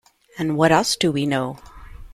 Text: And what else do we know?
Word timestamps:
And 0.39 0.57
what 0.57 0.71
else 0.71 0.95
do 0.95 1.11
we 1.11 1.27
know? 1.27 1.59